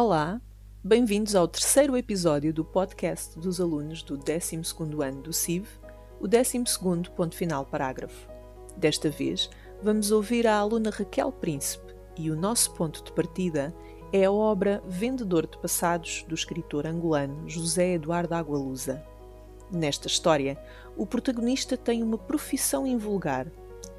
[0.00, 0.40] Olá,
[0.84, 5.66] bem-vindos ao terceiro episódio do podcast dos alunos do 12º ano do CIV,
[6.20, 8.28] o 12º ponto final parágrafo.
[8.76, 9.50] Desta vez,
[9.82, 13.74] vamos ouvir a aluna Raquel Príncipe e o nosso ponto de partida
[14.12, 19.04] é a obra Vendedor de Passados do escritor angolano José Eduardo Agualusa.
[19.68, 20.56] Nesta história,
[20.96, 23.48] o protagonista tem uma profissão invulgar.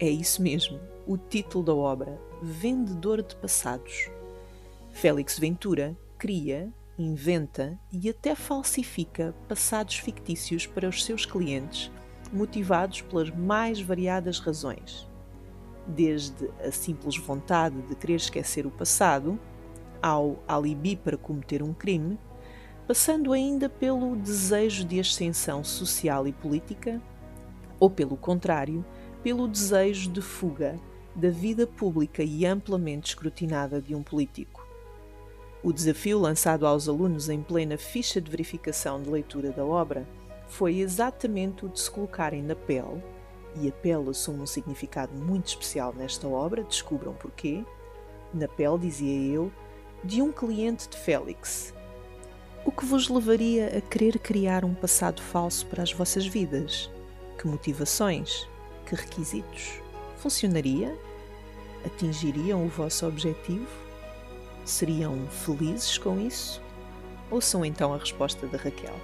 [0.00, 4.10] É isso mesmo, o título da obra, Vendedor de Passados.
[4.92, 11.90] Félix Ventura cria, inventa e até falsifica passados fictícios para os seus clientes,
[12.32, 15.08] motivados pelas mais variadas razões.
[15.86, 19.40] Desde a simples vontade de querer esquecer o passado,
[20.00, 22.16] ao alibi para cometer um crime,
[22.86, 27.02] passando ainda pelo desejo de ascensão social e política,
[27.80, 28.84] ou pelo contrário,
[29.22, 30.78] pelo desejo de fuga
[31.16, 34.61] da vida pública e amplamente escrutinada de um político.
[35.64, 40.08] O desafio lançado aos alunos em plena ficha de verificação de leitura da obra
[40.48, 43.00] foi exatamente o de se colocarem na pele,
[43.60, 47.64] e a pele assume um significado muito especial nesta obra, descubram porquê,
[48.34, 49.52] na pele, dizia eu,
[50.02, 51.72] de um cliente de Félix.
[52.64, 56.90] O que vos levaria a querer criar um passado falso para as vossas vidas?
[57.38, 58.48] Que motivações?
[58.84, 59.80] Que requisitos?
[60.16, 60.98] Funcionaria?
[61.84, 63.91] Atingiriam o vosso objetivo?
[64.64, 66.62] Seriam felizes com isso?
[67.30, 68.94] Ouçam então a resposta da Raquel.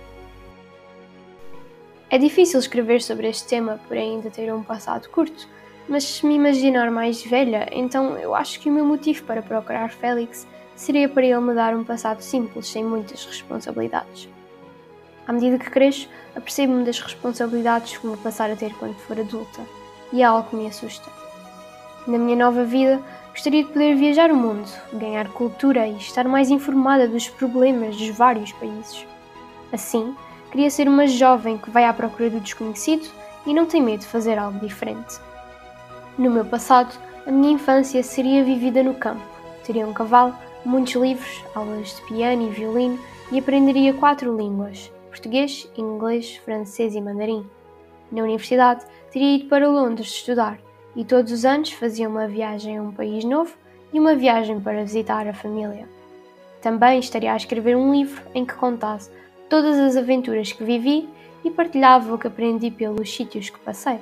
[2.10, 5.48] É difícil escrever sobre este tema por ainda ter um passado curto,
[5.88, 9.90] mas se me imaginar mais velha, então eu acho que o meu motivo para procurar
[9.90, 14.28] Félix seria para ele me dar um passado simples, sem muitas responsabilidades.
[15.26, 19.60] À medida que cresço, apercebo-me das responsabilidades que vou passar a ter quando for adulta,
[20.12, 21.10] e é algo que me assusta.
[22.06, 23.02] Na minha nova vida,
[23.38, 28.08] Gostaria de poder viajar o mundo, ganhar cultura e estar mais informada dos problemas dos
[28.08, 29.06] vários países.
[29.72, 30.12] Assim,
[30.50, 33.08] queria ser uma jovem que vai à procura do desconhecido
[33.46, 35.20] e não tem medo de fazer algo diferente.
[36.18, 36.92] No meu passado,
[37.24, 39.22] a minha infância seria vivida no campo.
[39.64, 42.98] Teria um cavalo, muitos livros, aulas de piano e violino
[43.30, 47.46] e aprenderia quatro línguas: português, inglês, francês e mandarim.
[48.10, 50.58] Na universidade, teria ido para Londres estudar
[50.98, 53.54] e todos os anos fazia uma viagem a um país novo
[53.92, 55.88] e uma viagem para visitar a família.
[56.60, 59.08] Também estaria a escrever um livro em que contasse
[59.48, 61.08] todas as aventuras que vivi
[61.44, 64.00] e partilhava o que aprendi pelos sítios que passei.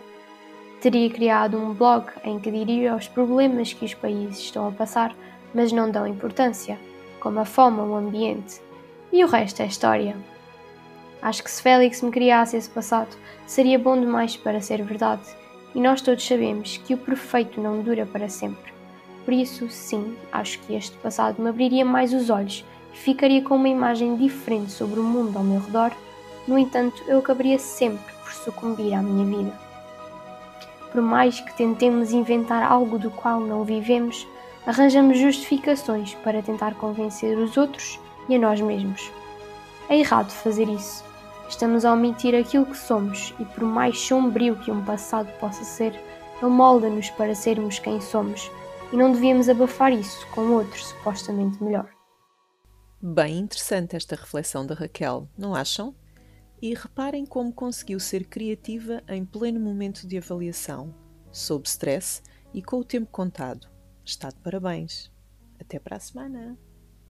[0.81, 5.15] Teria criado um blog em que diria os problemas que os países estão a passar,
[5.53, 6.79] mas não dão importância,
[7.21, 8.59] como a fome ou o ambiente.
[9.13, 10.17] E o resto é história.
[11.21, 13.15] Acho que se Félix me criasse esse passado,
[13.47, 15.37] seria bom demais para ser verdade
[15.77, 18.73] e nós todos sabemos que o perfeito não dura para sempre.
[19.27, 22.65] Por isso, sim, acho que este passado me abriria mais os olhos
[22.95, 25.93] e ficaria com uma imagem diferente sobre o mundo ao meu redor.
[26.49, 29.53] No entanto, eu acabaria sempre por sucumbir à minha vida.
[30.91, 34.27] Por mais que tentemos inventar algo do qual não vivemos,
[34.67, 38.01] arranjamos justificações para tentar convencer os outros
[38.31, 39.13] e a nós mesmos.
[39.91, 41.06] É errado fazer isso.
[41.49, 45.93] Estamos a omitir aquilo que somos e, por mais sombrio que um passado possa ser,
[46.43, 48.51] ele molda-nos para sermos quem somos
[48.93, 51.89] e não devíamos abafar isso com outro supostamente melhor.
[53.01, 55.95] Bem interessante esta reflexão da Raquel, não acham?
[56.61, 60.95] E reparem como conseguiu ser criativa em pleno momento de avaliação,
[61.31, 63.69] sob stress e com o tempo contado.
[64.05, 65.13] Está de parabéns.
[65.61, 66.59] Até para a semana!